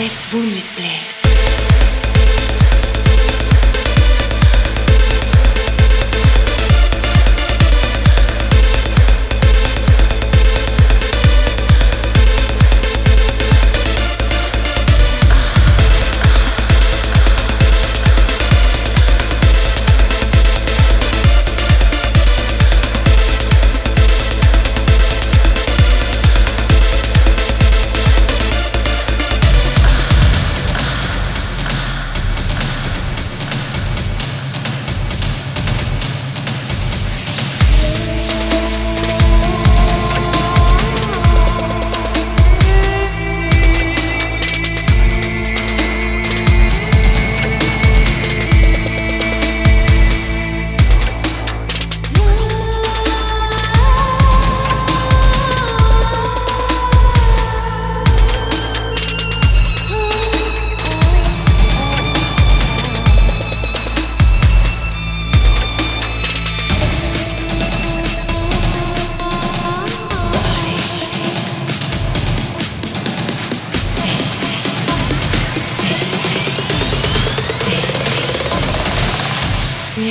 [0.00, 1.89] let's boom this place.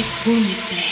[0.09, 0.88] school display.